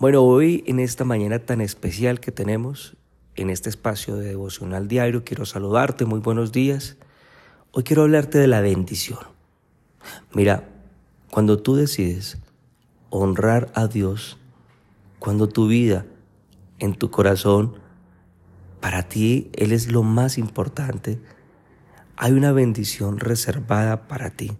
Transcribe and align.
Bueno, 0.00 0.22
hoy 0.22 0.64
en 0.66 0.80
esta 0.80 1.04
mañana 1.04 1.40
tan 1.40 1.60
especial 1.60 2.20
que 2.20 2.32
tenemos, 2.32 2.96
en 3.36 3.50
este 3.50 3.68
espacio 3.68 4.16
de 4.16 4.28
devocional 4.28 4.88
diario, 4.88 5.24
quiero 5.24 5.44
saludarte, 5.44 6.06
muy 6.06 6.20
buenos 6.20 6.52
días. 6.52 6.96
Hoy 7.72 7.82
quiero 7.82 8.04
hablarte 8.04 8.38
de 8.38 8.46
la 8.46 8.62
bendición. 8.62 9.18
Mira, 10.32 10.66
cuando 11.30 11.58
tú 11.58 11.76
decides 11.76 12.38
honrar 13.10 13.70
a 13.74 13.88
Dios, 13.88 14.38
cuando 15.18 15.50
tu 15.50 15.68
vida, 15.68 16.06
en 16.78 16.94
tu 16.94 17.10
corazón, 17.10 17.74
para 18.80 19.02
ti 19.02 19.50
Él 19.52 19.70
es 19.70 19.92
lo 19.92 20.02
más 20.02 20.38
importante, 20.38 21.20
hay 22.16 22.32
una 22.32 22.52
bendición 22.52 23.18
reservada 23.18 24.08
para 24.08 24.30
ti. 24.30 24.52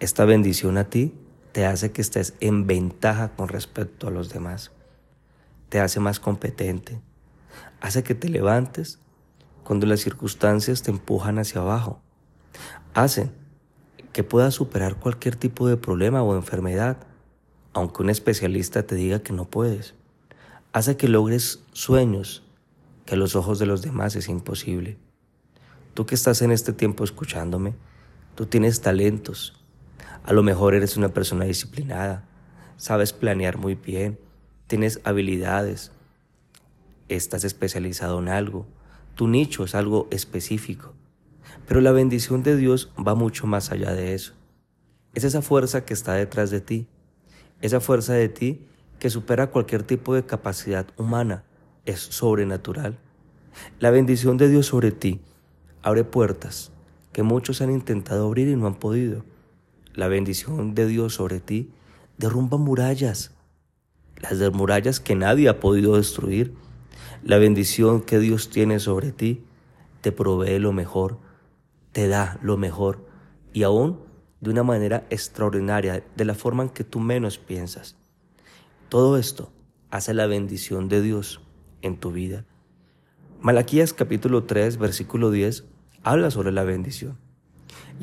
Esta 0.00 0.24
bendición 0.24 0.78
a 0.78 0.88
ti 0.88 1.12
te 1.52 1.66
hace 1.66 1.92
que 1.92 2.00
estés 2.00 2.34
en 2.40 2.66
ventaja 2.66 3.30
con 3.36 3.48
respecto 3.48 4.08
a 4.08 4.10
los 4.10 4.30
demás. 4.30 4.72
Te 5.68 5.80
hace 5.80 6.00
más 6.00 6.18
competente. 6.18 7.00
Hace 7.80 8.02
que 8.02 8.14
te 8.14 8.28
levantes 8.28 8.98
cuando 9.64 9.86
las 9.86 10.00
circunstancias 10.00 10.82
te 10.82 10.90
empujan 10.90 11.38
hacia 11.38 11.60
abajo. 11.60 12.00
Hace 12.94 13.30
que 14.12 14.24
puedas 14.24 14.54
superar 14.54 14.96
cualquier 14.96 15.36
tipo 15.36 15.68
de 15.68 15.76
problema 15.76 16.22
o 16.22 16.36
enfermedad, 16.36 16.98
aunque 17.72 18.02
un 18.02 18.10
especialista 18.10 18.82
te 18.82 18.94
diga 18.94 19.22
que 19.22 19.32
no 19.32 19.46
puedes. 19.46 19.94
Hace 20.72 20.96
que 20.96 21.08
logres 21.08 21.64
sueños 21.72 22.42
que 23.04 23.14
a 23.14 23.18
los 23.18 23.36
ojos 23.36 23.58
de 23.58 23.66
los 23.66 23.82
demás 23.82 24.16
es 24.16 24.28
imposible. 24.28 24.98
Tú 25.94 26.06
que 26.06 26.14
estás 26.14 26.40
en 26.42 26.50
este 26.50 26.72
tiempo 26.72 27.04
escuchándome, 27.04 27.74
tú 28.34 28.46
tienes 28.46 28.80
talentos, 28.80 29.61
a 30.24 30.32
lo 30.32 30.42
mejor 30.42 30.74
eres 30.74 30.96
una 30.96 31.08
persona 31.08 31.44
disciplinada, 31.44 32.24
sabes 32.76 33.12
planear 33.12 33.58
muy 33.58 33.74
bien, 33.74 34.18
tienes 34.66 35.00
habilidades, 35.04 35.92
estás 37.08 37.44
especializado 37.44 38.18
en 38.18 38.28
algo, 38.28 38.66
tu 39.14 39.28
nicho 39.28 39.64
es 39.64 39.74
algo 39.74 40.08
específico. 40.10 40.94
Pero 41.66 41.80
la 41.80 41.92
bendición 41.92 42.42
de 42.42 42.56
Dios 42.56 42.92
va 42.96 43.14
mucho 43.14 43.46
más 43.46 43.70
allá 43.70 43.92
de 43.92 44.14
eso. 44.14 44.34
Es 45.14 45.24
esa 45.24 45.42
fuerza 45.42 45.84
que 45.84 45.94
está 45.94 46.14
detrás 46.14 46.50
de 46.50 46.60
ti, 46.60 46.86
esa 47.60 47.80
fuerza 47.80 48.14
de 48.14 48.28
ti 48.28 48.66
que 48.98 49.10
supera 49.10 49.50
cualquier 49.50 49.82
tipo 49.82 50.14
de 50.14 50.24
capacidad 50.24 50.86
humana, 50.96 51.44
es 51.84 52.00
sobrenatural. 52.00 52.98
La 53.78 53.90
bendición 53.90 54.36
de 54.36 54.48
Dios 54.48 54.66
sobre 54.66 54.92
ti 54.92 55.20
abre 55.82 56.04
puertas 56.04 56.70
que 57.12 57.22
muchos 57.22 57.60
han 57.60 57.70
intentado 57.70 58.26
abrir 58.26 58.48
y 58.48 58.56
no 58.56 58.66
han 58.66 58.76
podido. 58.76 59.24
La 59.94 60.08
bendición 60.08 60.74
de 60.74 60.86
Dios 60.86 61.14
sobre 61.14 61.40
ti 61.40 61.70
derrumba 62.16 62.56
murallas, 62.56 63.32
las 64.20 64.52
murallas 64.52 65.00
que 65.00 65.14
nadie 65.14 65.48
ha 65.48 65.60
podido 65.60 65.96
destruir. 65.96 66.54
La 67.22 67.38
bendición 67.38 68.00
que 68.00 68.18
Dios 68.18 68.48
tiene 68.50 68.78
sobre 68.78 69.12
ti 69.12 69.44
te 70.00 70.10
provee 70.10 70.58
lo 70.58 70.72
mejor, 70.72 71.18
te 71.92 72.08
da 72.08 72.38
lo 72.42 72.56
mejor 72.56 73.06
y 73.52 73.64
aún 73.64 74.00
de 74.40 74.50
una 74.50 74.62
manera 74.62 75.06
extraordinaria, 75.10 76.02
de 76.16 76.24
la 76.24 76.34
forma 76.34 76.64
en 76.64 76.70
que 76.70 76.84
tú 76.84 76.98
menos 76.98 77.38
piensas. 77.38 77.96
Todo 78.88 79.18
esto 79.18 79.52
hace 79.90 80.14
la 80.14 80.26
bendición 80.26 80.88
de 80.88 81.02
Dios 81.02 81.40
en 81.82 81.98
tu 81.98 82.12
vida. 82.12 82.44
Malaquías 83.40 83.92
capítulo 83.92 84.44
3, 84.44 84.78
versículo 84.78 85.30
10 85.30 85.64
habla 86.02 86.30
sobre 86.30 86.50
la 86.50 86.64
bendición. 86.64 87.18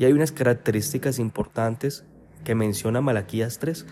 Y 0.00 0.06
hay 0.06 0.14
unas 0.14 0.32
características 0.32 1.18
importantes 1.18 2.04
que 2.42 2.54
menciona 2.54 3.02
Malaquías 3.02 3.58
3. 3.58 3.84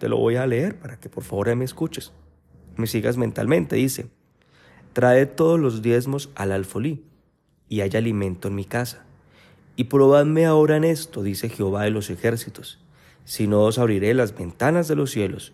Te 0.00 0.08
lo 0.08 0.16
voy 0.16 0.34
a 0.34 0.48
leer 0.48 0.80
para 0.80 0.98
que 0.98 1.08
por 1.08 1.22
favor 1.22 1.54
me 1.54 1.64
escuches. 1.64 2.10
Me 2.74 2.88
sigas 2.88 3.16
mentalmente. 3.16 3.76
Dice, 3.76 4.08
trae 4.94 5.26
todos 5.26 5.60
los 5.60 5.80
diezmos 5.80 6.30
al 6.34 6.50
alfolí 6.50 7.04
y 7.68 7.82
haya 7.82 8.00
alimento 8.00 8.48
en 8.48 8.56
mi 8.56 8.64
casa. 8.64 9.06
Y 9.76 9.84
probadme 9.84 10.44
ahora 10.44 10.76
en 10.76 10.82
esto, 10.82 11.22
dice 11.22 11.48
Jehová 11.48 11.84
de 11.84 11.90
los 11.90 12.10
ejércitos, 12.10 12.80
si 13.24 13.46
no 13.46 13.62
os 13.62 13.78
abriré 13.78 14.12
las 14.12 14.36
ventanas 14.36 14.88
de 14.88 14.96
los 14.96 15.12
cielos 15.12 15.52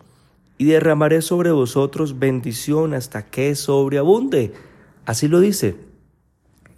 y 0.57 0.65
derramaré 0.65 1.21
sobre 1.21 1.51
vosotros 1.51 2.17
bendición 2.17 2.95
hasta 2.95 3.27
que 3.27 3.53
sobreabunde. 3.53 4.51
Así 5.05 5.27
lo 5.27 5.39
dice. 5.39 5.75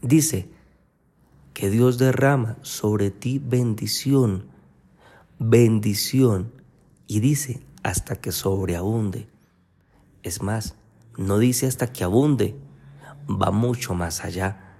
Dice, 0.01 0.49
que 1.53 1.69
Dios 1.69 1.97
derrama 1.97 2.57
sobre 2.61 3.11
ti 3.11 3.39
bendición, 3.39 4.47
bendición, 5.39 6.51
y 7.07 7.19
dice 7.19 7.61
hasta 7.83 8.15
que 8.15 8.31
sobreabunde. 8.31 9.27
Es 10.23 10.41
más, 10.41 10.75
no 11.17 11.37
dice 11.37 11.67
hasta 11.67 11.91
que 11.91 12.03
abunde, 12.03 12.55
va 13.29 13.51
mucho 13.51 13.93
más 13.93 14.23
allá. 14.23 14.75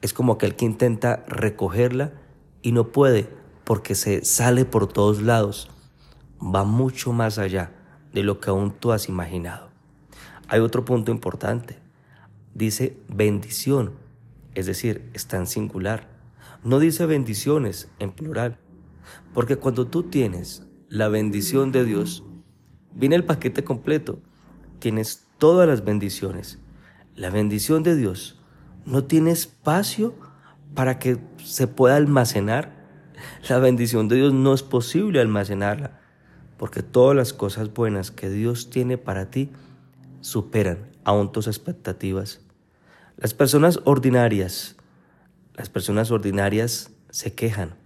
Es 0.00 0.12
como 0.12 0.34
aquel 0.34 0.56
que 0.56 0.64
intenta 0.64 1.24
recogerla 1.28 2.12
y 2.62 2.72
no 2.72 2.92
puede 2.92 3.28
porque 3.64 3.94
se 3.94 4.24
sale 4.24 4.64
por 4.64 4.86
todos 4.86 5.22
lados. 5.22 5.70
Va 6.40 6.64
mucho 6.64 7.12
más 7.12 7.38
allá 7.38 7.72
de 8.12 8.22
lo 8.22 8.40
que 8.40 8.50
aún 8.50 8.70
tú 8.72 8.92
has 8.92 9.08
imaginado. 9.08 9.70
Hay 10.48 10.60
otro 10.60 10.84
punto 10.84 11.10
importante. 11.10 11.78
Dice 12.54 12.96
bendición 13.08 14.03
es 14.54 14.66
decir, 14.66 15.10
está 15.14 15.36
en 15.36 15.46
singular. 15.46 16.08
No 16.62 16.78
dice 16.78 17.06
bendiciones 17.06 17.88
en 17.98 18.12
plural, 18.12 18.58
porque 19.32 19.56
cuando 19.56 19.86
tú 19.86 20.04
tienes 20.04 20.62
la 20.88 21.08
bendición 21.08 21.72
de 21.72 21.84
Dios, 21.84 22.24
viene 22.94 23.16
el 23.16 23.24
paquete 23.24 23.64
completo. 23.64 24.20
Tienes 24.78 25.26
todas 25.38 25.68
las 25.68 25.84
bendiciones. 25.84 26.58
La 27.14 27.30
bendición 27.30 27.82
de 27.82 27.96
Dios 27.96 28.40
no 28.84 29.04
tiene 29.04 29.30
espacio 29.30 30.14
para 30.74 30.98
que 30.98 31.18
se 31.42 31.66
pueda 31.66 31.96
almacenar. 31.96 32.84
La 33.48 33.58
bendición 33.58 34.08
de 34.08 34.16
Dios 34.16 34.32
no 34.32 34.54
es 34.54 34.62
posible 34.62 35.20
almacenarla, 35.20 36.00
porque 36.56 36.82
todas 36.82 37.16
las 37.16 37.32
cosas 37.32 37.72
buenas 37.72 38.10
que 38.10 38.28
Dios 38.30 38.70
tiene 38.70 38.98
para 38.98 39.30
ti 39.30 39.50
superan 40.20 40.90
aún 41.04 41.32
tus 41.32 41.46
expectativas. 41.46 42.40
Las 43.16 43.32
personas 43.32 43.80
ordinarias, 43.84 44.76
las 45.54 45.68
personas 45.68 46.10
ordinarias 46.10 46.90
se 47.10 47.34
quejan. 47.34 47.76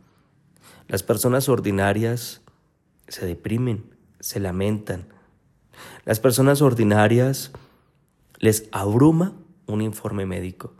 Las 0.87 1.03
personas 1.03 1.51
ordinarias 1.51 2.41
se 3.09 3.27
deprimen, 3.27 3.95
se 4.21 4.41
lamentan. 4.41 5.07
Las 6.07 6.19
personas 6.19 6.63
ordinarias 6.63 7.53
les 8.39 8.69
abruma 8.73 9.35
un 9.67 9.83
informe 9.83 10.25
médico. 10.25 10.73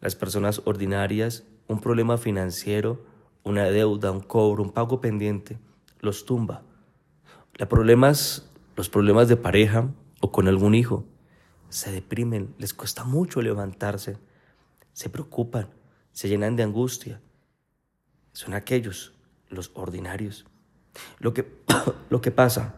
Las 0.00 0.14
personas 0.14 0.62
ordinarias 0.64 1.42
un 1.66 1.80
problema 1.80 2.16
financiero, 2.16 3.04
una 3.42 3.64
deuda, 3.64 4.12
un 4.12 4.20
cobro, 4.20 4.62
un 4.62 4.70
pago 4.70 5.00
pendiente, 5.00 5.58
los 6.00 6.26
tumba. 6.26 6.62
Los 7.54 7.68
problemas, 7.68 8.50
los 8.76 8.88
problemas 8.88 9.28
de 9.28 9.36
pareja 9.36 9.88
o 10.20 10.30
con 10.30 10.46
algún 10.46 10.74
hijo 10.74 11.04
se 11.74 11.90
deprimen, 11.90 12.54
les 12.56 12.72
cuesta 12.72 13.02
mucho 13.02 13.42
levantarse, 13.42 14.16
se 14.92 15.08
preocupan, 15.08 15.70
se 16.12 16.28
llenan 16.28 16.54
de 16.54 16.62
angustia. 16.62 17.20
Son 18.32 18.54
aquellos, 18.54 19.12
los 19.48 19.72
ordinarios. 19.74 20.46
Lo 21.18 21.34
que, 21.34 21.52
lo 22.10 22.20
que 22.20 22.30
pasa 22.30 22.76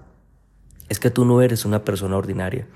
es 0.88 0.98
que 0.98 1.10
tú 1.10 1.26
no 1.26 1.42
eres 1.42 1.66
una 1.66 1.84
persona 1.84 2.16
ordinaria. 2.16 2.66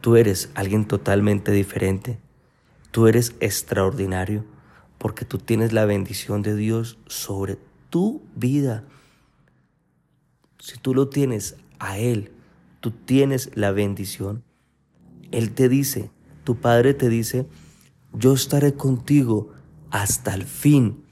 Tú 0.00 0.14
eres 0.14 0.48
alguien 0.54 0.86
totalmente 0.86 1.50
diferente. 1.50 2.20
Tú 2.92 3.08
eres 3.08 3.34
extraordinario 3.40 4.44
porque 4.96 5.24
tú 5.24 5.38
tienes 5.38 5.72
la 5.72 5.86
bendición 5.86 6.42
de 6.42 6.54
Dios 6.54 6.98
sobre 7.08 7.58
tu 7.90 8.22
vida. 8.36 8.84
Si 10.60 10.78
tú 10.78 10.94
lo 10.94 11.08
tienes 11.08 11.56
a 11.80 11.98
Él, 11.98 12.30
tú 12.78 12.92
tienes 12.92 13.50
la 13.56 13.72
bendición. 13.72 14.44
Él 15.30 15.52
te 15.52 15.68
dice, 15.68 16.10
tu 16.44 16.56
Padre 16.56 16.94
te 16.94 17.08
dice, 17.08 17.46
yo 18.12 18.32
estaré 18.32 18.74
contigo 18.74 19.52
hasta 19.90 20.34
el 20.34 20.44
fin. 20.44 21.04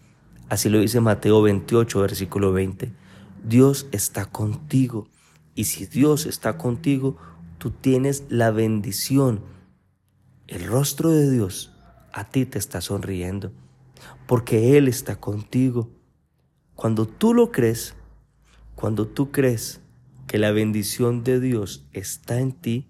Así 0.49 0.69
lo 0.69 0.81
dice 0.81 1.01
Mateo 1.01 1.43
28, 1.43 2.01
versículo 2.01 2.53
20. 2.53 2.93
Dios 3.45 3.87
está 3.93 4.27
contigo. 4.27 5.09
Y 5.55 5.65
si 5.65 5.87
Dios 5.87 6.27
está 6.27 6.59
contigo, 6.59 7.17
tú 7.59 7.71
tienes 7.71 8.25
la 8.29 8.51
bendición. 8.51 9.43
El 10.47 10.67
rostro 10.67 11.11
de 11.11 11.31
Dios 11.31 11.73
a 12.13 12.25
ti 12.25 12.47
te 12.47 12.59
está 12.59 12.81
sonriendo, 12.81 13.53
porque 14.27 14.77
Él 14.79 14.89
está 14.89 15.21
contigo. 15.21 15.91
Cuando 16.75 17.07
tú 17.07 17.35
lo 17.35 17.53
crees, 17.53 17.95
cuando 18.75 19.07
tú 19.07 19.31
crees 19.31 19.81
que 20.27 20.39
la 20.39 20.53
bendición 20.53 21.25
de 21.25 21.41
Dios 21.41 21.87
está 21.93 22.41
en 22.41 22.53
ti, 22.53 22.87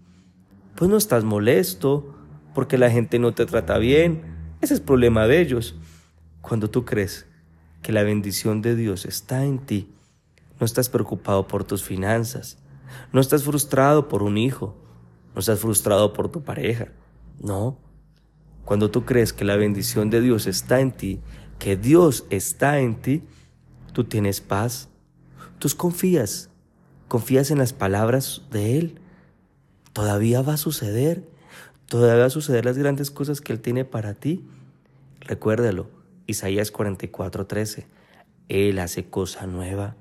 pues 0.78 0.88
no 0.88 0.96
estás 0.96 1.24
molesto 1.24 2.14
porque 2.54 2.78
la 2.78 2.88
gente 2.88 3.18
no 3.18 3.34
te 3.34 3.46
trata 3.46 3.78
bien. 3.78 4.22
Ese 4.60 4.74
es 4.74 4.80
problema 4.80 5.26
de 5.26 5.40
ellos. 5.40 5.74
Cuando 6.40 6.70
tú 6.70 6.84
crees 6.84 7.26
que 7.82 7.90
la 7.90 8.04
bendición 8.04 8.62
de 8.62 8.76
Dios 8.76 9.04
está 9.04 9.44
en 9.44 9.58
ti, 9.58 9.92
no 10.60 10.64
estás 10.64 10.88
preocupado 10.88 11.48
por 11.48 11.64
tus 11.64 11.82
finanzas, 11.82 12.58
No 13.12 13.20
estás 13.20 13.42
frustrado 13.42 14.08
por 14.08 14.22
un 14.22 14.38
hijo, 14.38 14.76
no 15.34 15.40
estás 15.40 15.58
frustrado 15.58 16.12
por 16.12 16.30
tu 16.30 16.42
pareja, 16.42 16.88
no. 17.38 17.76
Cuando 18.64 18.90
tú 18.90 19.04
crees 19.04 19.32
que 19.32 19.44
la 19.44 19.56
bendición 19.56 20.10
de 20.10 20.20
Dios 20.20 20.46
está 20.46 20.80
en 20.80 20.92
ti, 20.92 21.20
que 21.58 21.76
Dios 21.76 22.24
está 22.30 22.78
en 22.78 22.94
ti, 22.94 23.24
tú 23.92 24.04
tienes 24.04 24.40
paz, 24.40 24.88
tú 25.58 25.68
confías, 25.76 26.50
confías 27.08 27.50
en 27.50 27.58
las 27.58 27.72
palabras 27.72 28.42
de 28.50 28.78
Él. 28.78 29.00
Todavía 29.98 30.42
va 30.42 30.52
a 30.52 30.58
suceder, 30.58 31.28
todavía 31.86 32.20
va 32.20 32.26
a 32.26 32.30
suceder 32.30 32.64
las 32.64 32.78
grandes 32.78 33.10
cosas 33.10 33.40
que 33.40 33.52
Él 33.52 33.58
tiene 33.58 33.84
para 33.84 34.14
ti. 34.14 34.48
Recuérdalo, 35.18 35.90
Isaías 36.28 36.72
44:13. 36.72 37.84
Él 38.48 38.78
hace 38.78 39.10
cosa 39.10 39.48
nueva. 39.48 39.96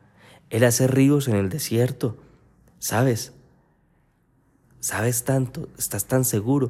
Él 0.52 0.66
hace 0.66 0.86
ríos 0.86 1.28
en 1.28 1.36
el 1.36 1.50
desierto. 1.50 2.16
¿Sabes? 2.78 3.34
Sabes 4.82 5.24
tanto, 5.24 5.68
estás 5.80 6.06
tan 6.06 6.26
seguro, 6.26 6.70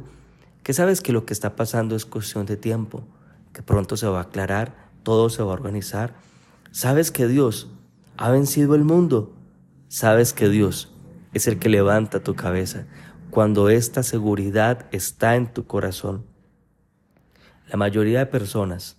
que 0.63 0.71
sabes 0.71 1.01
que 1.01 1.11
lo 1.11 1.25
que 1.25 1.33
está 1.33 1.57
pasando 1.57 1.97
es 1.97 2.05
cuestión 2.05 2.45
de 2.45 2.55
tiempo, 2.55 3.03
que 3.51 3.61
pronto 3.61 3.97
se 3.97 4.07
va 4.07 4.19
a 4.19 4.23
aclarar, 4.23 4.89
todo 5.03 5.29
se 5.29 5.43
va 5.43 5.49
a 5.49 5.55
organizar. 5.55 6.15
Sabes 6.71 7.11
que 7.11 7.27
Dios 7.27 7.67
ha 8.15 8.29
vencido 8.29 8.73
el 8.73 8.85
mundo. 8.85 9.35
Sabes 9.89 10.31
que 10.31 10.47
Dios 10.47 10.93
es 11.33 11.47
el 11.47 11.59
que 11.59 11.67
levanta 11.67 12.23
tu 12.23 12.33
cabeza 12.33 12.87
cuando 13.29 13.69
esta 13.69 14.03
seguridad 14.03 14.85
está 14.91 15.35
en 15.35 15.47
tu 15.47 15.65
corazón. 15.65 16.25
La 17.69 17.77
mayoría 17.77 18.19
de 18.19 18.25
personas 18.25 18.97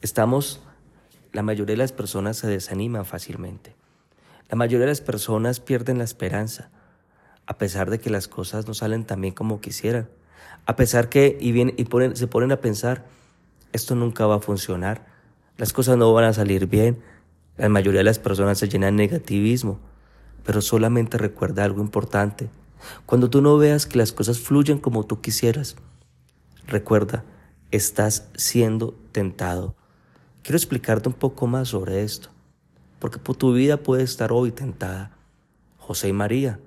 estamos, 0.00 0.60
la 1.32 1.42
mayoría 1.42 1.74
de 1.74 1.78
las 1.78 1.92
personas 1.92 2.36
se 2.36 2.48
desaniman 2.48 3.04
fácilmente. 3.04 3.76
La 4.48 4.56
mayoría 4.56 4.86
de 4.86 4.92
las 4.92 5.00
personas 5.00 5.60
pierden 5.60 5.98
la 5.98 6.04
esperanza, 6.04 6.70
a 7.46 7.58
pesar 7.58 7.90
de 7.90 8.00
que 8.00 8.10
las 8.10 8.26
cosas 8.26 8.66
no 8.66 8.74
salen 8.74 9.04
tan 9.04 9.20
bien 9.20 9.34
como 9.34 9.60
quisieran. 9.60 10.08
A 10.66 10.76
pesar 10.76 11.08
que 11.08 11.36
y, 11.40 11.52
bien, 11.52 11.74
y 11.76 11.86
se 12.16 12.26
ponen 12.26 12.52
a 12.52 12.60
pensar, 12.60 13.06
esto 13.72 13.94
nunca 13.94 14.26
va 14.26 14.36
a 14.36 14.40
funcionar, 14.40 15.06
las 15.56 15.72
cosas 15.72 15.96
no 15.96 16.12
van 16.12 16.24
a 16.24 16.32
salir 16.32 16.66
bien. 16.66 17.00
La 17.56 17.68
mayoría 17.68 18.00
de 18.00 18.04
las 18.04 18.18
personas 18.18 18.58
se 18.58 18.68
llenan 18.68 18.96
de 18.96 19.04
negativismo, 19.04 19.78
pero 20.44 20.60
solamente 20.62 21.18
recuerda 21.18 21.64
algo 21.64 21.80
importante. 21.80 22.48
Cuando 23.06 23.30
tú 23.30 23.42
no 23.42 23.56
veas 23.56 23.86
que 23.86 23.98
las 23.98 24.12
cosas 24.12 24.38
fluyen 24.38 24.78
como 24.78 25.04
tú 25.04 25.20
quisieras, 25.20 25.76
recuerda, 26.66 27.24
estás 27.70 28.28
siendo 28.34 28.94
tentado. 29.12 29.76
Quiero 30.42 30.56
explicarte 30.56 31.08
un 31.08 31.14
poco 31.14 31.46
más 31.46 31.68
sobre 31.68 32.02
esto 32.02 32.30
porque 33.00 33.18
tu 33.18 33.52
vida 33.52 33.78
puede 33.78 34.04
estar 34.04 34.30
hoy 34.30 34.52
tentada. 34.52 35.16
José 35.78 36.08
y 36.08 36.12
María, 36.12 36.60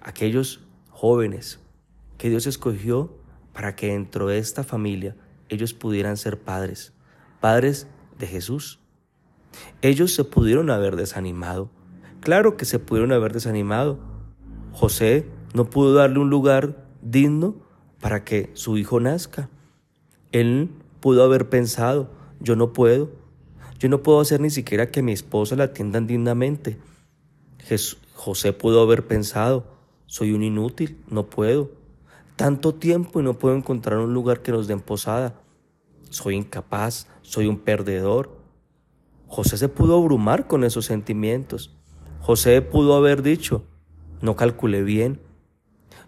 aquellos 0.00 0.60
jóvenes 0.90 1.60
que 2.18 2.30
Dios 2.30 2.46
escogió 2.46 3.14
para 3.52 3.76
que 3.76 3.88
dentro 3.88 4.26
de 4.26 4.38
esta 4.38 4.64
familia 4.64 5.14
ellos 5.50 5.74
pudieran 5.74 6.16
ser 6.16 6.40
padres, 6.40 6.92
padres 7.40 7.86
de 8.18 8.26
Jesús. 8.26 8.80
Ellos 9.82 10.14
se 10.14 10.24
pudieron 10.24 10.70
haber 10.70 10.96
desanimado. 10.96 11.70
Claro 12.20 12.56
que 12.56 12.64
se 12.64 12.78
pudieron 12.78 13.12
haber 13.12 13.34
desanimado. 13.34 14.00
José 14.72 15.26
no 15.54 15.68
pudo 15.68 15.94
darle 15.94 16.18
un 16.18 16.30
lugar 16.30 16.86
digno 17.02 17.56
para 18.00 18.24
que 18.24 18.50
su 18.54 18.78
hijo 18.78 19.00
nazca. 19.00 19.48
Él 20.32 20.70
pudo 21.00 21.24
haber 21.24 21.48
pensado, 21.48 22.10
yo 22.40 22.56
no 22.56 22.72
puedo, 22.72 23.10
yo 23.78 23.88
no 23.88 24.02
puedo 24.02 24.20
hacer 24.20 24.40
ni 24.40 24.50
siquiera 24.50 24.90
que 24.90 25.02
mi 25.02 25.12
esposa 25.12 25.56
la 25.56 25.64
atiendan 25.64 26.06
dignamente. 26.06 26.78
José 28.14 28.52
pudo 28.52 28.82
haber 28.82 29.06
pensado, 29.06 29.64
soy 30.06 30.32
un 30.32 30.42
inútil, 30.42 31.02
no 31.08 31.26
puedo. 31.26 31.70
Tanto 32.36 32.74
tiempo 32.74 33.20
y 33.20 33.22
no 33.22 33.38
puedo 33.38 33.54
encontrar 33.56 33.98
un 33.98 34.14
lugar 34.14 34.42
que 34.42 34.52
nos 34.52 34.66
den 34.66 34.80
posada. 34.80 35.40
Soy 36.10 36.36
incapaz, 36.36 37.08
soy 37.22 37.46
un 37.46 37.58
perdedor. 37.58 38.36
José 39.26 39.56
se 39.56 39.68
pudo 39.68 39.98
abrumar 39.98 40.46
con 40.46 40.64
esos 40.64 40.86
sentimientos. 40.86 41.76
José 42.20 42.62
pudo 42.62 42.94
haber 42.94 43.22
dicho, 43.22 43.64
no 44.22 44.36
calculé 44.36 44.82
bien, 44.82 45.20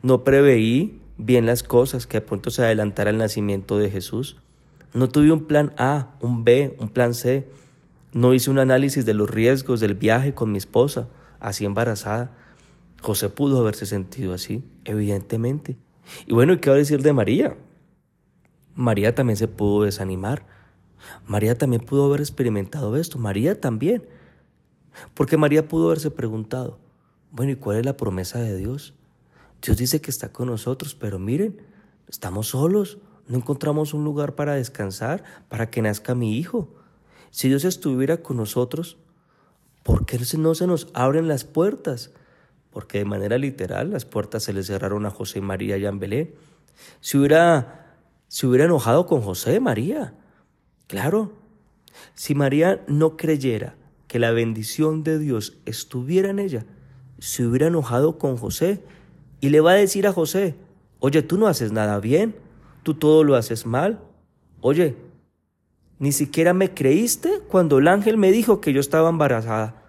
no 0.02 0.24
preveí 0.24 1.00
bien 1.18 1.46
las 1.46 1.62
cosas 1.62 2.06
que 2.06 2.18
de 2.18 2.26
pronto 2.26 2.50
se 2.50 2.62
adelantara 2.62 3.10
el 3.10 3.18
nacimiento 3.18 3.78
de 3.78 3.90
Jesús. 3.90 4.36
No 4.92 5.08
tuve 5.08 5.32
un 5.32 5.44
plan 5.46 5.72
A, 5.76 6.14
un 6.20 6.44
B, 6.44 6.76
un 6.78 6.88
plan 6.88 7.14
C. 7.14 7.48
No 8.12 8.32
hice 8.32 8.50
un 8.50 8.58
análisis 8.58 9.04
de 9.04 9.14
los 9.14 9.28
riesgos 9.28 9.80
del 9.80 9.94
viaje 9.94 10.34
con 10.34 10.52
mi 10.52 10.58
esposa, 10.58 11.08
así 11.40 11.64
embarazada. 11.64 12.36
José 13.02 13.28
pudo 13.28 13.58
haberse 13.58 13.86
sentido 13.86 14.32
así, 14.32 14.64
evidentemente. 14.84 15.76
Y 16.26 16.34
bueno, 16.34 16.60
qué 16.60 16.70
va 16.70 16.76
a 16.76 16.78
decir 16.78 17.02
de 17.02 17.12
María? 17.12 17.56
María 18.74 19.14
también 19.14 19.36
se 19.36 19.48
pudo 19.48 19.84
desanimar. 19.84 20.46
María 21.26 21.56
también 21.58 21.82
pudo 21.82 22.06
haber 22.06 22.20
experimentado 22.20 22.96
esto. 22.96 23.18
María 23.18 23.60
también. 23.60 24.04
Porque 25.14 25.36
María 25.36 25.66
pudo 25.66 25.86
haberse 25.86 26.10
preguntado, 26.10 26.78
bueno, 27.34 27.50
¿y 27.50 27.56
cuál 27.56 27.78
es 27.78 27.84
la 27.84 27.96
promesa 27.96 28.38
de 28.38 28.56
Dios? 28.56 28.94
Dios 29.60 29.76
dice 29.76 30.00
que 30.00 30.12
está 30.12 30.30
con 30.30 30.46
nosotros, 30.46 30.94
pero 30.94 31.18
miren, 31.18 31.60
estamos 32.06 32.46
solos. 32.48 32.98
No 33.26 33.38
encontramos 33.38 33.92
un 33.92 34.04
lugar 34.04 34.36
para 34.36 34.54
descansar, 34.54 35.24
para 35.48 35.68
que 35.68 35.82
nazca 35.82 36.14
mi 36.14 36.38
hijo. 36.38 36.72
Si 37.32 37.48
Dios 37.48 37.64
estuviera 37.64 38.18
con 38.18 38.36
nosotros, 38.36 38.98
¿por 39.82 40.06
qué 40.06 40.20
no 40.38 40.54
se 40.54 40.68
nos 40.68 40.86
abren 40.94 41.26
las 41.26 41.42
puertas? 41.42 42.12
Porque 42.70 42.98
de 42.98 43.04
manera 43.04 43.36
literal 43.36 43.90
las 43.90 44.04
puertas 44.04 44.44
se 44.44 44.52
le 44.52 44.62
cerraron 44.62 45.04
a 45.04 45.10
José 45.10 45.40
y 45.40 45.42
María 45.42 45.76
y 45.76 45.86
a 45.86 45.90
Belén. 45.90 46.36
Si 47.00 47.18
hubiera, 47.18 47.96
si 48.28 48.46
hubiera 48.46 48.66
enojado 48.66 49.06
con 49.06 49.22
José, 49.22 49.58
María, 49.58 50.14
claro. 50.86 51.32
Si 52.14 52.36
María 52.36 52.84
no 52.86 53.16
creyera 53.16 53.74
que 54.06 54.20
la 54.20 54.30
bendición 54.30 55.02
de 55.02 55.18
Dios 55.18 55.56
estuviera 55.64 56.30
en 56.30 56.38
ella, 56.38 56.64
se 57.18 57.46
hubiera 57.46 57.68
enojado 57.68 58.18
con 58.18 58.36
José 58.36 58.82
y 59.40 59.50
le 59.50 59.60
va 59.60 59.72
a 59.72 59.74
decir 59.74 60.06
a 60.06 60.12
José, 60.12 60.54
oye, 61.00 61.22
tú 61.22 61.38
no 61.38 61.46
haces 61.46 61.72
nada 61.72 62.00
bien, 62.00 62.34
tú 62.82 62.94
todo 62.94 63.24
lo 63.24 63.36
haces 63.36 63.66
mal. 63.66 64.00
Oye, 64.60 64.96
ni 65.98 66.12
siquiera 66.12 66.54
me 66.54 66.72
creíste 66.72 67.40
cuando 67.48 67.78
el 67.78 67.88
ángel 67.88 68.16
me 68.16 68.32
dijo 68.32 68.60
que 68.60 68.72
yo 68.72 68.80
estaba 68.80 69.08
embarazada. 69.08 69.82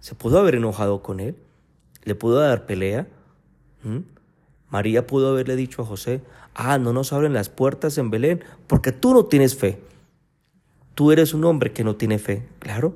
¿Se 0.00 0.14
pudo 0.14 0.38
haber 0.38 0.56
enojado 0.56 1.02
con 1.02 1.20
él? 1.20 1.36
¿Le 2.04 2.14
pudo 2.14 2.38
dar 2.40 2.66
pelea? 2.66 3.08
¿Mm? 3.82 3.98
María 4.68 5.06
pudo 5.06 5.30
haberle 5.30 5.56
dicho 5.56 5.82
a 5.82 5.86
José, 5.86 6.20
ah, 6.54 6.78
no 6.78 6.92
nos 6.92 7.12
abren 7.12 7.32
las 7.32 7.48
puertas 7.48 7.98
en 7.98 8.10
Belén 8.10 8.44
porque 8.66 8.92
tú 8.92 9.14
no 9.14 9.24
tienes 9.24 9.56
fe. 9.56 9.80
Tú 10.94 11.12
eres 11.12 11.34
un 11.34 11.44
hombre 11.44 11.72
que 11.72 11.84
no 11.84 11.96
tiene 11.96 12.18
fe, 12.18 12.46
claro. 12.58 12.94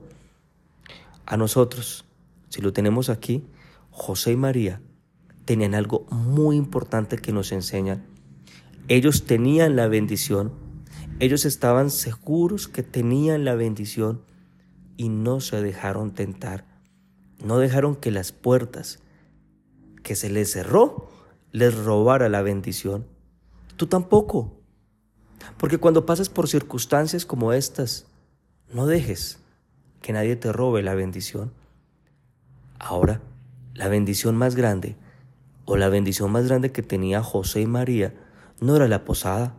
A 1.26 1.36
nosotros, 1.36 2.04
si 2.50 2.60
lo 2.60 2.74
tenemos 2.74 3.08
aquí, 3.08 3.42
José 3.90 4.32
y 4.32 4.36
María 4.36 4.82
tenían 5.46 5.74
algo 5.74 6.06
muy 6.10 6.56
importante 6.56 7.16
que 7.16 7.32
nos 7.32 7.50
enseñan. 7.52 8.04
Ellos 8.88 9.24
tenían 9.24 9.74
la 9.74 9.88
bendición 9.88 10.52
ellos 11.20 11.44
estaban 11.44 11.90
seguros 11.90 12.66
que 12.66 12.82
tenían 12.82 13.44
la 13.44 13.54
bendición 13.54 14.22
y 14.96 15.10
no 15.10 15.40
se 15.40 15.60
dejaron 15.60 16.12
tentar. 16.12 16.64
No 17.44 17.58
dejaron 17.58 17.94
que 17.94 18.10
las 18.10 18.32
puertas 18.32 19.00
que 20.02 20.16
se 20.16 20.30
les 20.30 20.50
cerró 20.50 21.10
les 21.52 21.76
robara 21.76 22.30
la 22.30 22.40
bendición. 22.40 23.06
Tú 23.76 23.86
tampoco. 23.86 24.62
Porque 25.58 25.76
cuando 25.76 26.06
pasas 26.06 26.30
por 26.30 26.48
circunstancias 26.48 27.26
como 27.26 27.52
estas, 27.52 28.06
no 28.72 28.86
dejes 28.86 29.40
que 30.00 30.14
nadie 30.14 30.36
te 30.36 30.52
robe 30.52 30.82
la 30.82 30.94
bendición. 30.94 31.52
Ahora, 32.80 33.20
la 33.74 33.88
bendición 33.88 34.36
más 34.36 34.56
grande, 34.56 34.96
o 35.66 35.76
la 35.76 35.90
bendición 35.90 36.32
más 36.32 36.48
grande 36.48 36.72
que 36.72 36.82
tenía 36.82 37.22
José 37.22 37.60
y 37.60 37.66
María, 37.66 38.14
no 38.60 38.74
era 38.74 38.88
la 38.88 39.04
posada, 39.04 39.54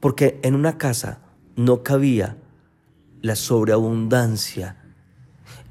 porque 0.00 0.40
en 0.42 0.54
una 0.54 0.78
casa 0.78 1.20
no 1.56 1.82
cabía 1.82 2.38
la 3.20 3.36
sobreabundancia, 3.36 4.76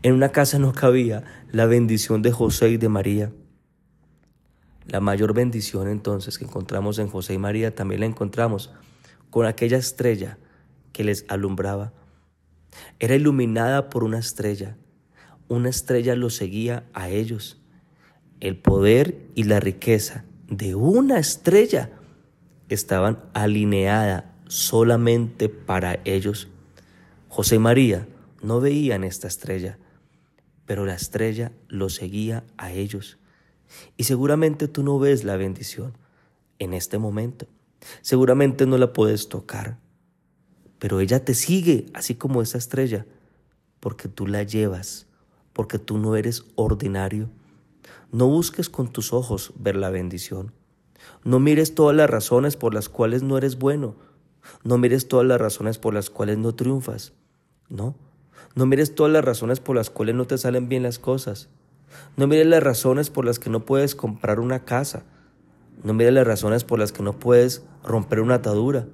en 0.03 0.13
una 0.13 0.29
casa 0.29 0.59
no 0.59 0.71
cabía 0.71 1.23
la 1.51 1.65
bendición 1.65 2.21
de 2.21 2.31
José 2.31 2.69
y 2.69 2.77
de 2.77 2.89
María. 2.89 3.31
La 4.85 4.99
mayor 4.99 5.33
bendición 5.33 5.87
entonces 5.87 6.37
que 6.37 6.45
encontramos 6.45 6.99
en 6.99 7.07
José 7.07 7.33
y 7.33 7.37
María 7.39 7.73
también 7.73 8.01
la 8.01 8.05
encontramos 8.05 8.71
con 9.31 9.47
aquella 9.47 9.77
estrella 9.77 10.37
que 10.93 11.03
les 11.03 11.25
alumbraba. 11.27 11.91
Era 12.99 13.15
iluminada 13.15 13.89
por 13.89 14.03
una 14.03 14.19
estrella. 14.19 14.77
Una 15.47 15.69
estrella 15.69 16.15
los 16.15 16.35
seguía 16.35 16.85
a 16.93 17.09
ellos. 17.09 17.61
El 18.39 18.57
poder 18.57 19.17
y 19.35 19.43
la 19.43 19.59
riqueza 19.59 20.25
de 20.49 20.75
una 20.75 21.19
estrella 21.19 21.89
estaban 22.69 23.23
alineadas 23.33 24.25
solamente 24.47 25.49
para 25.49 25.99
ellos. 26.05 26.47
José 27.29 27.55
y 27.55 27.59
María 27.59 28.07
no 28.41 28.59
veían 28.59 29.03
esta 29.03 29.27
estrella, 29.27 29.77
pero 30.65 30.85
la 30.85 30.95
estrella 30.95 31.51
los 31.67 31.95
seguía 31.95 32.43
a 32.57 32.71
ellos. 32.71 33.17
Y 33.95 34.03
seguramente 34.03 34.67
tú 34.67 34.83
no 34.83 34.99
ves 34.99 35.23
la 35.23 35.37
bendición 35.37 35.93
en 36.59 36.73
este 36.73 36.97
momento. 36.97 37.47
Seguramente 38.01 38.65
no 38.65 38.77
la 38.77 38.93
puedes 38.93 39.29
tocar. 39.29 39.77
Pero 40.79 40.99
ella 40.99 41.23
te 41.23 41.33
sigue, 41.33 41.87
así 41.93 42.15
como 42.15 42.41
esa 42.41 42.57
estrella, 42.57 43.05
porque 43.79 44.07
tú 44.07 44.27
la 44.27 44.43
llevas, 44.43 45.06
porque 45.57 45.79
tú 45.79 45.97
no 45.97 46.15
eres 46.15 46.45
ordinario. 46.53 47.29
No 48.11 48.27
busques 48.27 48.69
con 48.69 48.93
tus 48.93 49.11
ojos 49.11 49.53
ver 49.57 49.75
la 49.75 49.89
bendición. 49.89 50.53
No 51.23 51.39
mires 51.39 51.73
todas 51.73 51.95
las 51.95 52.07
razones 52.07 52.55
por 52.55 52.75
las 52.75 52.89
cuales 52.89 53.23
no 53.23 53.39
eres 53.39 53.57
bueno. 53.57 53.95
No 54.63 54.77
mires 54.77 55.07
todas 55.07 55.25
las 55.25 55.41
razones 55.41 55.79
por 55.79 55.95
las 55.95 56.11
cuales 56.11 56.37
no 56.37 56.53
triunfas. 56.53 57.13
No. 57.69 57.95
No 58.53 58.67
mires 58.67 58.93
todas 58.93 59.11
las 59.11 59.25
razones 59.25 59.59
por 59.59 59.75
las 59.75 59.89
cuales 59.89 60.13
no 60.13 60.27
te 60.27 60.37
salen 60.37 60.69
bien 60.69 60.83
las 60.83 60.99
cosas. 60.99 61.49
No 62.17 62.27
mires 62.27 62.45
las 62.45 62.61
razones 62.61 63.09
por 63.09 63.25
las 63.25 63.39
que 63.39 63.49
no 63.49 63.65
puedes 63.65 63.95
comprar 63.95 64.39
una 64.39 64.63
casa. 64.63 65.05
No 65.83 65.95
mires 65.95 66.13
las 66.13 66.27
razones 66.27 66.65
por 66.65 66.77
las 66.77 66.91
que 66.91 67.01
no 67.01 67.17
puedes 67.17 67.63
romper 67.83 68.21
una 68.21 68.35
atadura. 68.35 68.87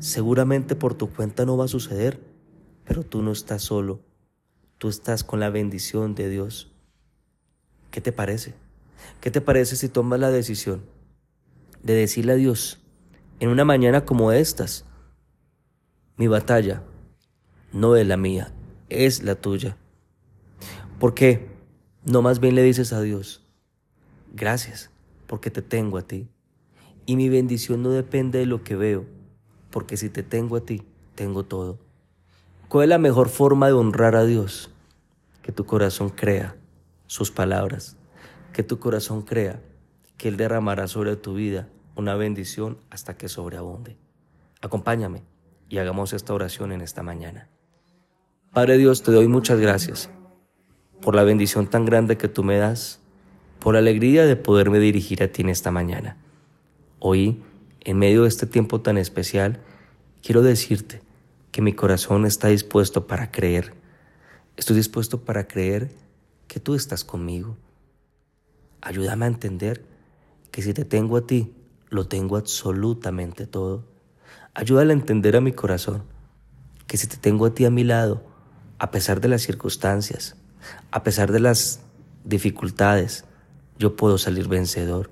Seguramente 0.00 0.76
por 0.76 0.92
tu 0.92 1.08
cuenta 1.08 1.46
no 1.46 1.56
va 1.56 1.64
a 1.64 1.68
suceder, 1.68 2.20
pero 2.84 3.04
tú 3.04 3.22
no 3.22 3.32
estás 3.32 3.62
solo. 3.62 4.00
Tú 4.78 4.88
estás 4.88 5.24
con 5.24 5.40
la 5.40 5.50
bendición 5.50 6.14
de 6.14 6.28
Dios. 6.28 6.70
¿Qué 7.90 8.00
te 8.00 8.12
parece? 8.12 8.54
¿Qué 9.20 9.32
te 9.32 9.40
parece 9.40 9.74
si 9.74 9.88
tomas 9.88 10.20
la 10.20 10.30
decisión 10.30 10.84
de 11.82 11.94
decirle 11.94 12.32
a 12.32 12.36
Dios 12.36 12.80
en 13.40 13.48
una 13.48 13.64
mañana 13.64 14.04
como 14.04 14.30
estas, 14.30 14.84
mi 16.16 16.28
batalla 16.28 16.84
no 17.72 17.96
es 17.96 18.06
la 18.06 18.16
mía, 18.16 18.52
es 18.88 19.24
la 19.24 19.34
tuya? 19.34 19.76
¿Por 21.00 21.12
qué? 21.12 21.48
No 22.04 22.22
más 22.22 22.38
bien 22.38 22.54
le 22.54 22.62
dices 22.62 22.92
a 22.92 23.00
Dios, 23.00 23.44
gracias, 24.32 24.90
porque 25.26 25.50
te 25.50 25.62
tengo 25.62 25.98
a 25.98 26.02
ti. 26.02 26.28
Y 27.04 27.16
mi 27.16 27.28
bendición 27.28 27.82
no 27.82 27.90
depende 27.90 28.38
de 28.38 28.46
lo 28.46 28.62
que 28.62 28.76
veo, 28.76 29.06
porque 29.70 29.96
si 29.96 30.08
te 30.08 30.22
tengo 30.22 30.54
a 30.56 30.60
ti, 30.60 30.84
tengo 31.16 31.44
todo. 31.44 31.87
¿Cuál 32.68 32.84
es 32.84 32.88
la 32.90 32.98
mejor 32.98 33.30
forma 33.30 33.68
de 33.68 33.72
honrar 33.72 34.14
a 34.14 34.26
Dios? 34.26 34.70
Que 35.40 35.52
tu 35.52 35.64
corazón 35.64 36.10
crea 36.10 36.54
sus 37.06 37.30
palabras, 37.30 37.96
que 38.52 38.62
tu 38.62 38.78
corazón 38.78 39.22
crea 39.22 39.62
que 40.18 40.28
Él 40.28 40.36
derramará 40.36 40.86
sobre 40.86 41.16
tu 41.16 41.32
vida 41.32 41.70
una 41.96 42.14
bendición 42.14 42.76
hasta 42.90 43.16
que 43.16 43.30
sobreabunde. 43.30 43.96
Acompáñame 44.60 45.22
y 45.70 45.78
hagamos 45.78 46.12
esta 46.12 46.34
oración 46.34 46.72
en 46.72 46.82
esta 46.82 47.02
mañana. 47.02 47.48
Padre 48.52 48.76
Dios, 48.76 49.02
te 49.02 49.12
doy 49.12 49.28
muchas 49.28 49.58
gracias 49.58 50.10
por 51.00 51.14
la 51.14 51.22
bendición 51.22 51.68
tan 51.68 51.86
grande 51.86 52.18
que 52.18 52.28
tú 52.28 52.44
me 52.44 52.58
das, 52.58 53.00
por 53.60 53.72
la 53.72 53.80
alegría 53.80 54.26
de 54.26 54.36
poderme 54.36 54.78
dirigir 54.78 55.22
a 55.22 55.28
ti 55.28 55.40
en 55.40 55.48
esta 55.48 55.70
mañana. 55.70 56.18
Hoy, 56.98 57.42
en 57.80 57.98
medio 57.98 58.24
de 58.24 58.28
este 58.28 58.44
tiempo 58.44 58.82
tan 58.82 58.98
especial, 58.98 59.60
quiero 60.20 60.42
decirte 60.42 61.07
que 61.50 61.62
mi 61.62 61.72
corazón 61.72 62.26
está 62.26 62.48
dispuesto 62.48 63.06
para 63.06 63.30
creer. 63.30 63.74
Estoy 64.56 64.76
dispuesto 64.76 65.24
para 65.24 65.46
creer 65.46 65.90
que 66.46 66.60
tú 66.60 66.74
estás 66.74 67.04
conmigo. 67.04 67.56
Ayúdame 68.80 69.24
a 69.24 69.28
entender 69.28 69.84
que 70.50 70.62
si 70.62 70.74
te 70.74 70.84
tengo 70.84 71.16
a 71.16 71.26
ti, 71.26 71.52
lo 71.90 72.06
tengo 72.06 72.36
absolutamente 72.36 73.46
todo. 73.46 73.84
Ayúdale 74.54 74.92
a 74.92 74.96
entender 74.96 75.36
a 75.36 75.40
mi 75.40 75.52
corazón 75.52 76.02
que 76.86 76.96
si 76.96 77.06
te 77.06 77.16
tengo 77.16 77.46
a 77.46 77.54
ti 77.54 77.64
a 77.64 77.70
mi 77.70 77.84
lado, 77.84 78.22
a 78.78 78.90
pesar 78.90 79.20
de 79.20 79.28
las 79.28 79.42
circunstancias, 79.42 80.36
a 80.90 81.02
pesar 81.02 81.32
de 81.32 81.40
las 81.40 81.80
dificultades, 82.24 83.24
yo 83.78 83.96
puedo 83.96 84.18
salir 84.18 84.48
vencedor. 84.48 85.10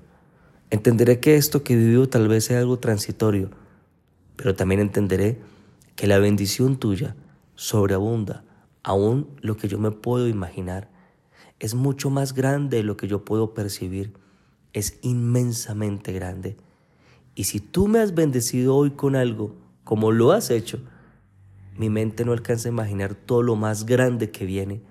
Entenderé 0.69 1.19
que 1.19 1.35
esto 1.35 1.63
que 1.63 1.75
vivo 1.75 2.09
tal 2.09 2.27
vez 2.27 2.45
sea 2.45 2.59
algo 2.59 2.79
transitorio, 2.79 3.49
pero 4.35 4.55
también 4.55 4.81
entenderé 4.81 5.39
que 5.97 6.07
la 6.07 6.19
bendición 6.19 6.77
tuya 6.77 7.17
sobreabunda 7.55 8.45
aún 8.83 9.27
lo 9.41 9.57
que 9.57 9.67
yo 9.67 9.79
me 9.79 9.91
puedo 9.91 10.29
imaginar. 10.29 10.89
Es 11.59 11.73
mucho 11.73 12.09
más 12.09 12.33
grande 12.33 12.77
de 12.77 12.83
lo 12.83 12.95
que 12.95 13.07
yo 13.07 13.25
puedo 13.25 13.53
percibir. 13.53 14.13
Es 14.71 14.99
inmensamente 15.01 16.13
grande. 16.13 16.55
Y 17.35 17.45
si 17.45 17.59
tú 17.59 17.87
me 17.87 17.99
has 17.99 18.13
bendecido 18.13 18.75
hoy 18.75 18.91
con 18.91 19.15
algo, 19.15 19.55
como 19.83 20.11
lo 20.11 20.31
has 20.31 20.51
hecho, 20.51 20.79
mi 21.75 21.89
mente 21.89 22.23
no 22.23 22.31
alcanza 22.31 22.69
a 22.69 22.71
imaginar 22.71 23.15
todo 23.15 23.41
lo 23.41 23.55
más 23.55 23.85
grande 23.85 24.31
que 24.31 24.45
viene 24.45 24.81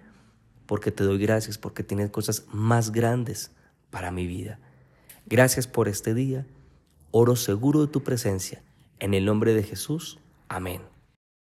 porque 0.66 0.90
te 0.90 1.04
doy 1.04 1.18
gracias, 1.18 1.56
porque 1.56 1.84
tienes 1.84 2.10
cosas 2.10 2.46
más 2.52 2.90
grandes 2.90 3.52
para 3.90 4.10
mi 4.10 4.26
vida. 4.26 4.58
Gracias 5.24 5.68
por 5.68 5.86
este 5.88 6.14
día. 6.14 6.46
Oro 7.12 7.36
seguro 7.36 7.86
de 7.86 7.92
tu 7.92 8.02
presencia. 8.02 8.62
En 8.98 9.14
el 9.14 9.24
nombre 9.24 9.54
de 9.54 9.62
Jesús. 9.62 10.18
Amén. 10.48 10.95